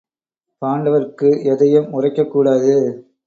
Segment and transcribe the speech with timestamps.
[0.61, 3.05] பாண்டவர்க்கு எதையும் உரைக்கக் கூடாது.